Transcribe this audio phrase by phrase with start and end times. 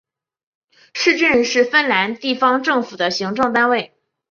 [0.95, 3.93] 市镇是芬兰地方政府的行政单位。